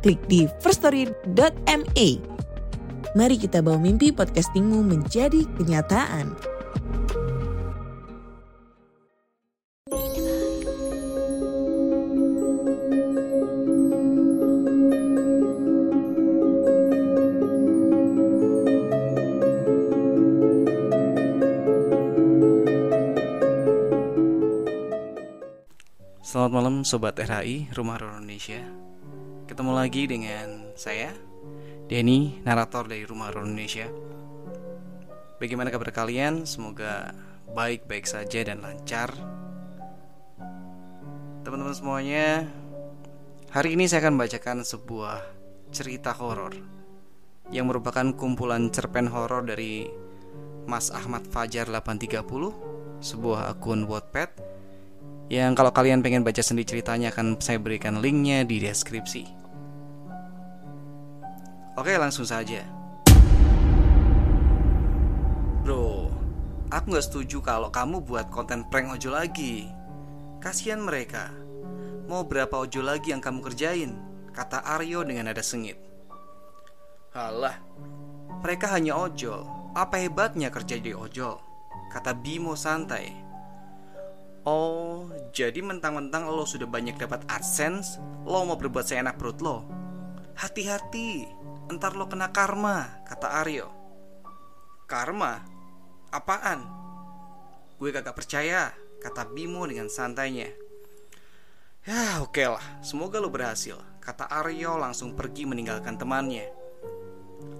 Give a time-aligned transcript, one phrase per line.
[0.00, 2.08] klik di firststory.me.
[3.14, 6.32] Mari kita bawa mimpi podcastingmu menjadi kenyataan.
[26.30, 28.89] Selamat malam Sobat RHI Rumah Horor Indonesia
[29.50, 31.10] Ketemu lagi dengan saya
[31.90, 33.90] Denny, narator dari Rumah Horor Indonesia
[35.42, 36.46] Bagaimana kabar kalian?
[36.46, 37.10] Semoga
[37.50, 39.10] baik-baik saja dan lancar
[41.42, 42.46] Teman-teman semuanya
[43.50, 45.18] Hari ini saya akan membacakan sebuah
[45.74, 46.54] cerita horor
[47.50, 49.90] Yang merupakan kumpulan cerpen horor dari
[50.70, 52.22] Mas Ahmad Fajar 830
[53.02, 54.46] Sebuah akun Wattpad
[55.30, 59.39] yang kalau kalian pengen baca sendiri ceritanya akan saya berikan linknya di deskripsi.
[61.78, 62.66] Oke langsung saja.
[65.62, 66.10] Bro,
[66.72, 69.70] aku gak setuju kalau kamu buat konten prank ojol lagi.
[70.42, 71.30] Kasihan mereka.
[72.10, 73.94] Mau berapa ojol lagi yang kamu kerjain?
[74.34, 75.78] Kata Aryo dengan nada sengit.
[77.14, 77.58] Halah,
[78.42, 79.46] mereka hanya ojol.
[79.74, 81.38] Apa hebatnya kerja di ojol?
[81.94, 83.14] Kata Bimo santai.
[84.42, 89.68] Oh, jadi mentang-mentang lo sudah banyak dapat AdSense, lo mau berbuat seenak perut lo.
[90.34, 91.28] Hati-hati,
[91.70, 93.70] entar lo kena karma, kata Aryo.
[94.90, 95.38] Karma?
[96.10, 96.66] Apaan?
[97.78, 100.50] Gue kagak percaya, kata Bimo dengan santainya.
[101.86, 106.50] Ya oke lah, semoga lo berhasil, kata Aryo langsung pergi meninggalkan temannya.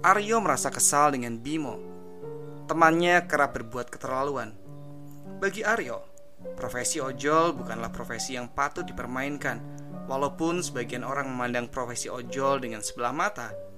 [0.03, 1.79] Aryo merasa kesal dengan Bimo.
[2.67, 4.51] Temannya kerap berbuat keterlaluan.
[5.39, 9.61] Bagi Aryo, Profesi ojol bukanlah profesi yang patut dipermainkan,
[10.09, 13.70] walaupun sebagian orang memandang profesi ojol dengan sebelah mata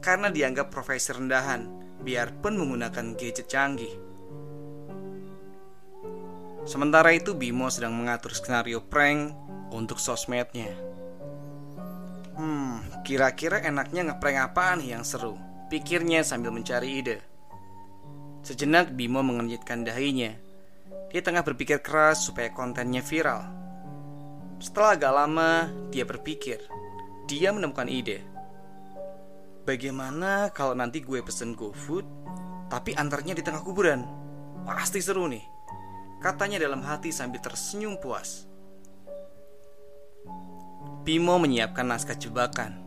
[0.00, 1.68] karena dianggap profesi rendahan,
[2.00, 3.92] biarpun menggunakan gadget canggih.
[6.64, 9.32] Sementara itu, Bimo sedang mengatur skenario prank
[9.72, 10.72] untuk sosmednya.
[12.36, 15.36] Hmm, kira-kira enaknya ngeprank apa nih yang seru?
[15.68, 17.18] Pikirnya sambil mencari ide.
[18.44, 20.50] Sejenak Bimo mengenyitkan dahinya
[21.10, 23.42] dia tengah berpikir keras supaya kontennya viral.
[24.62, 25.50] Setelah agak lama,
[25.90, 26.62] dia berpikir.
[27.26, 28.22] Dia menemukan ide.
[29.70, 32.02] Bagaimana kalau nanti gue pesen GoFood,
[32.66, 34.02] tapi antarnya di tengah kuburan?
[34.66, 35.46] Pasti seru nih.
[36.18, 38.50] Katanya dalam hati sambil tersenyum puas.
[41.06, 42.82] Bimo menyiapkan naskah jebakan.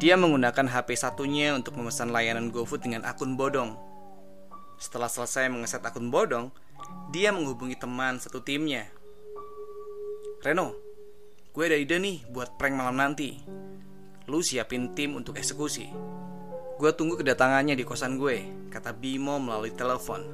[0.00, 3.76] Dia menggunakan HP satunya untuk memesan layanan GoFood dengan akun bodong.
[4.80, 6.48] Setelah selesai mengeset akun bodong,
[7.12, 8.88] dia menghubungi teman satu timnya.
[10.40, 10.72] Reno,
[11.52, 13.36] gue ada ide nih buat prank malam nanti.
[14.28, 15.88] Lu siapin tim untuk eksekusi.
[16.80, 20.24] Gue tunggu kedatangannya di kosan gue, kata Bimo melalui telepon.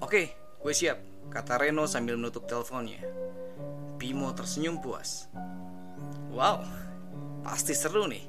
[0.00, 3.04] Oke, gue siap, kata Reno sambil menutup teleponnya.
[4.00, 5.28] Bimo tersenyum puas.
[6.32, 6.64] Wow,
[7.44, 8.24] pasti seru nih.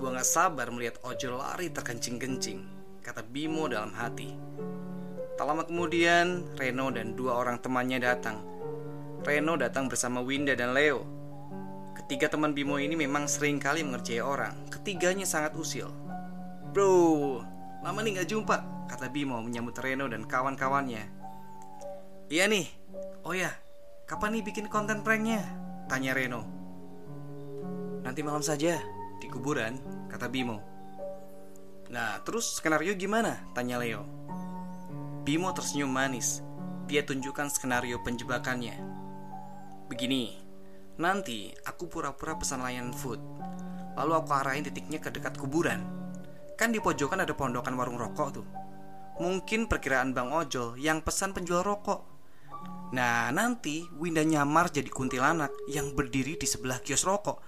[0.00, 2.60] Gue gak sabar melihat ojol lari terkencing-kencing,
[3.04, 4.32] kata Bimo dalam hati.
[5.36, 8.40] Tak lama kemudian, Reno dan dua orang temannya datang.
[9.20, 11.15] Reno datang bersama Winda dan Leo.
[12.06, 14.54] Ketiga teman Bimo ini memang sering kali mengerjai orang.
[14.70, 15.90] Ketiganya sangat usil.
[16.70, 17.42] Bro,
[17.82, 21.02] lama nih gak jumpa, kata Bimo menyambut Reno dan kawan-kawannya.
[22.30, 22.70] Iya nih,
[23.26, 23.50] oh ya,
[24.06, 25.42] kapan nih bikin konten pranknya?
[25.90, 26.46] Tanya Reno.
[28.06, 28.78] Nanti malam saja,
[29.18, 30.62] di kuburan, kata Bimo.
[31.90, 33.34] Nah, terus skenario gimana?
[33.50, 34.06] Tanya Leo.
[35.26, 36.38] Bimo tersenyum manis.
[36.86, 38.78] Dia tunjukkan skenario penjebakannya.
[39.90, 40.45] Begini,
[40.96, 43.20] nanti aku pura-pura pesan layanan food.
[43.96, 45.84] Lalu aku arahin titiknya ke dekat kuburan.
[46.56, 48.46] Kan di pojokan ada pondokan warung rokok tuh.
[49.16, 52.04] Mungkin perkiraan Bang Ojol yang pesan penjual rokok.
[52.92, 57.40] Nah, nanti Winda nyamar jadi kuntilanak yang berdiri di sebelah kios rokok.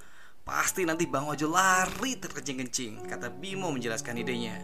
[0.45, 4.57] Pasti nanti Bang Ojol lari terkencing-kencing, kata Bimo menjelaskan idenya.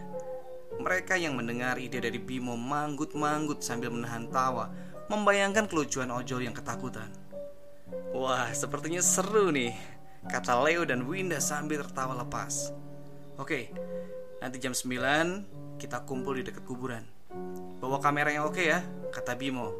[0.75, 4.67] Mereka yang mendengar ide dari Bimo manggut-manggut sambil menahan tawa,
[5.07, 7.07] membayangkan kelucuan ojol yang ketakutan.
[8.15, 9.75] Wah, sepertinya seru nih.
[10.31, 12.71] kata Leo dan Winda sambil tertawa lepas.
[13.35, 13.75] Oke,
[14.39, 17.03] nanti jam 9 kita kumpul di dekat kuburan.
[17.83, 18.79] Bawa kamera yang oke ya,
[19.11, 19.75] kata Bimo.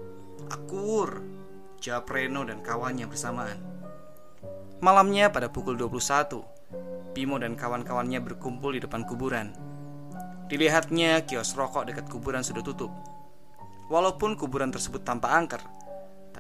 [0.52, 1.24] Akur,
[1.80, 3.56] jawab Reno dan kawannya bersamaan.
[4.84, 6.44] Malamnya pada pukul 21,
[7.16, 9.56] Bimo dan kawan-kawannya berkumpul di depan kuburan.
[10.52, 12.92] Dilihatnya kios rokok dekat kuburan sudah tutup.
[13.88, 15.64] Walaupun kuburan tersebut tanpa angker,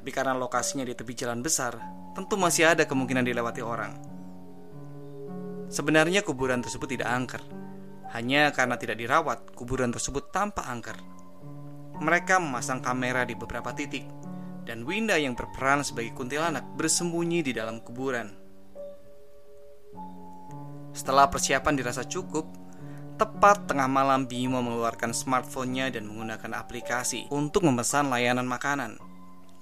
[0.06, 1.81] tapi karena lokasinya di tepi jalan besar,
[2.13, 3.98] tentu masih ada kemungkinan dilewati orang.
[5.66, 7.42] Sebenarnya kuburan tersebut tidak angker,
[8.13, 10.94] hanya karena tidak dirawat, kuburan tersebut tanpa angker.
[11.98, 14.06] Mereka memasang kamera di beberapa titik,
[14.62, 18.30] dan Winda yang berperan sebagai kuntilanak bersembunyi di dalam kuburan.
[20.94, 22.46] Setelah persiapan dirasa cukup,
[23.18, 29.14] tepat tengah malam Bimo mengeluarkan smartphone-nya dan menggunakan aplikasi untuk memesan layanan makanan.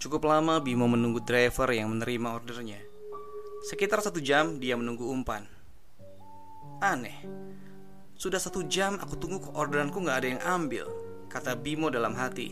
[0.03, 2.75] Cukup lama Bimo menunggu driver yang menerima ordernya.
[3.63, 5.47] Sekitar satu jam dia menunggu umpan.
[6.83, 7.23] Aneh,
[8.19, 10.91] sudah satu jam aku tunggu ke orderanku nggak ada yang ambil,
[11.31, 12.51] kata Bimo dalam hati.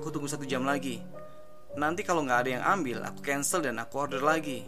[0.00, 1.04] Aku tunggu satu jam lagi.
[1.76, 4.64] Nanti kalau nggak ada yang ambil, aku cancel dan aku order lagi.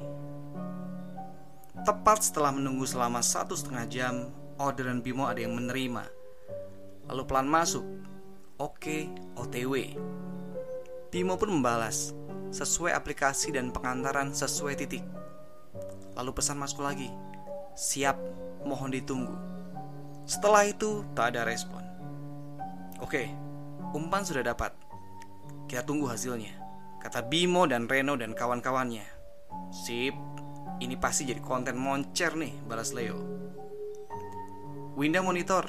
[1.89, 4.29] Tepat setelah menunggu selama satu setengah jam,
[4.61, 6.05] orderan Bimo ada yang menerima.
[7.09, 7.89] Lalu pelan masuk.
[8.61, 9.09] Oke,
[9.41, 9.97] OTW.
[11.11, 12.15] Bimo pun membalas
[12.55, 15.03] sesuai aplikasi dan pengantaran sesuai titik.
[16.15, 17.11] Lalu pesan masuk lagi.
[17.75, 18.15] Siap,
[18.63, 19.35] mohon ditunggu.
[20.23, 21.83] Setelah itu tak ada respon.
[23.03, 23.27] Oke,
[23.91, 24.71] umpan sudah dapat.
[25.67, 26.55] Kita tunggu hasilnya.
[27.03, 29.03] Kata Bimo dan Reno dan kawan-kawannya.
[29.75, 30.15] Sip,
[30.79, 33.19] ini pasti jadi konten moncer nih, balas Leo.
[34.95, 35.67] Winda monitor,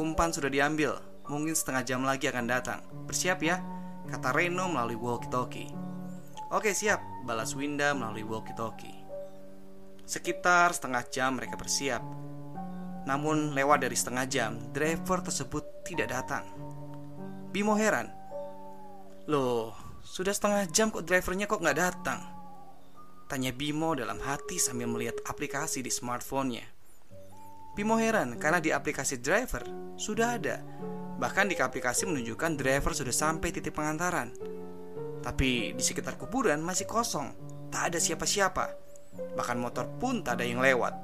[0.00, 0.96] umpan sudah diambil,
[1.28, 2.80] mungkin setengah jam lagi akan datang.
[3.04, 3.60] Bersiap ya,
[4.08, 5.70] kata Reno melalui walkie-talkie.
[6.48, 9.04] Oke siap, balas Winda melalui walkie-talkie.
[10.08, 12.00] Sekitar setengah jam mereka bersiap.
[13.04, 16.48] Namun lewat dari setengah jam, driver tersebut tidak datang.
[17.52, 18.08] Bimo heran.
[19.28, 22.20] Loh, sudah setengah jam kok drivernya kok nggak datang?
[23.28, 26.64] Tanya Bimo dalam hati sambil melihat aplikasi di smartphone-nya.
[27.76, 29.68] Bimo heran karena di aplikasi driver
[30.00, 30.64] sudah ada.
[31.18, 34.30] Bahkan di aplikasi menunjukkan driver sudah sampai titik pengantaran.
[35.18, 37.34] Tapi di sekitar kuburan masih kosong,
[37.74, 38.64] tak ada siapa-siapa.
[39.34, 40.94] Bahkan motor pun tak ada yang lewat.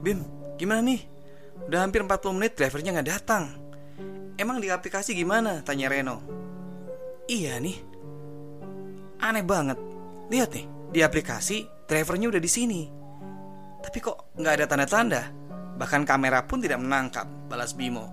[0.00, 0.24] Bim,
[0.56, 1.04] gimana nih?
[1.68, 3.44] Udah hampir 40 menit drivernya nggak datang.
[4.40, 5.60] Emang di aplikasi gimana?
[5.60, 6.20] Tanya Reno.
[7.26, 7.76] Iya nih,
[9.20, 9.78] Aneh banget.
[10.28, 12.82] Lihat nih, di aplikasi drivernya udah di sini.
[13.80, 15.22] Tapi kok nggak ada tanda-tanda?
[15.76, 18.08] Bahkan kamera pun tidak menangkap, balas Bimo.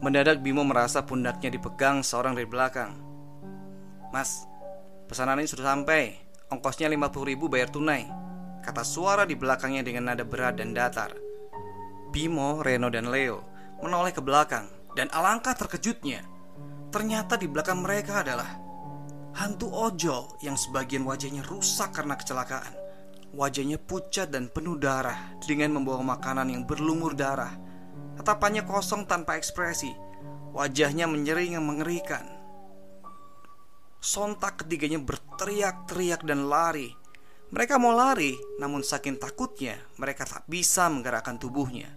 [0.00, 2.94] Mendadak Bimo merasa pundaknya dipegang seorang dari belakang.
[4.14, 4.46] Mas,
[5.10, 6.14] pesanan ini sudah sampai.
[6.46, 8.06] Ongkosnya 50 ribu bayar tunai.
[8.62, 11.10] Kata suara di belakangnya dengan nada berat dan datar.
[12.14, 14.68] Bimo, Reno, dan Leo menoleh ke belakang.
[14.96, 16.24] Dan alangkah terkejutnya,
[16.88, 18.64] ternyata di belakang mereka adalah
[19.36, 22.72] Hantu ojol yang sebagian wajahnya rusak karena kecelakaan.
[23.36, 27.52] Wajahnya pucat dan penuh darah dengan membawa makanan yang berlumur darah.
[28.16, 29.92] Tatapannya kosong tanpa ekspresi.
[30.56, 32.24] Wajahnya menyering yang mengerikan.
[34.00, 36.96] Sontak ketiganya berteriak-teriak dan lari.
[37.52, 41.92] Mereka mau lari, namun saking takutnya mereka tak bisa menggerakkan tubuhnya.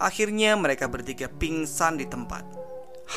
[0.00, 2.48] Akhirnya mereka bertiga pingsan di tempat.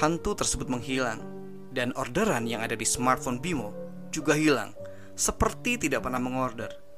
[0.04, 1.24] Hantu tersebut menghilang
[1.72, 3.72] dan orderan yang ada di smartphone Bimo
[4.12, 4.76] juga hilang,
[5.16, 6.91] seperti tidak pernah mengorder.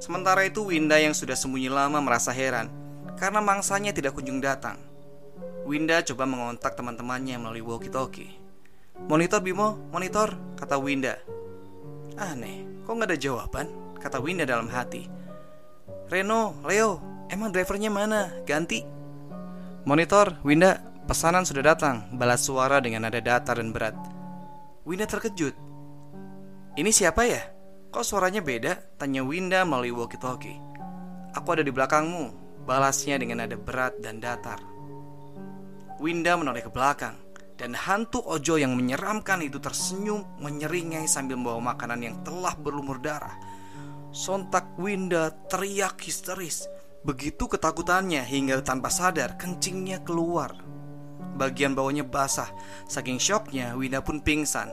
[0.00, 2.72] Sementara itu Winda yang sudah sembunyi lama merasa heran
[3.20, 4.80] karena mangsanya tidak kunjung datang.
[5.68, 8.40] Winda coba mengontak teman-temannya melalui walkie-talkie.
[9.06, 11.20] Monitor Bimo, monitor, kata Winda.
[12.16, 13.66] Aneh, kok nggak ada jawaban?
[14.00, 15.04] Kata Winda dalam hati.
[16.08, 18.32] Reno, Leo, emang drivernya mana?
[18.48, 18.82] Ganti.
[19.84, 23.98] Monitor, Winda, Pesanan sudah datang, balas suara dengan nada datar dan berat.
[24.86, 25.58] Winda terkejut.
[26.78, 27.42] Ini siapa ya?
[27.90, 28.96] Kok suaranya beda?
[29.02, 30.62] Tanya Winda melalui walkie-talkie.
[31.34, 32.30] Aku ada di belakangmu,
[32.62, 34.62] balasnya dengan nada berat dan datar.
[35.98, 37.18] Winda menoleh ke belakang,
[37.58, 43.34] dan hantu ojo yang menyeramkan itu tersenyum menyeringai sambil membawa makanan yang telah berlumur darah.
[44.14, 46.70] Sontak Winda teriak histeris.
[47.02, 50.70] Begitu ketakutannya hingga tanpa sadar kencingnya keluar
[51.40, 52.52] bagian bawahnya basah.
[52.84, 54.68] Saking shocknya, Winda pun pingsan.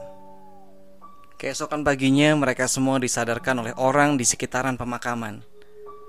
[1.37, 5.45] Keesokan paginya, mereka semua disadarkan oleh orang di sekitaran pemakaman.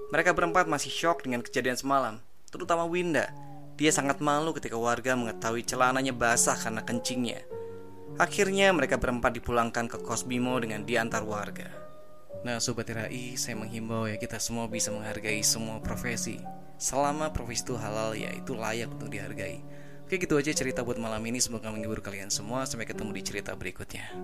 [0.09, 2.17] Mereka berempat masih shock dengan kejadian semalam,
[2.49, 3.29] terutama Winda.
[3.77, 7.45] Dia sangat malu ketika warga mengetahui celananya basah karena kencingnya.
[8.17, 11.69] Akhirnya mereka berempat dipulangkan ke kos Bimo dengan diantar warga.
[12.41, 16.39] Nah Sobat RAI saya menghimbau ya kita semua bisa menghargai semua profesi
[16.79, 19.59] Selama profesi itu halal ya itu layak untuk dihargai
[20.07, 23.59] Oke gitu aja cerita buat malam ini Semoga menghibur kalian semua Sampai ketemu di cerita
[23.59, 24.15] berikutnya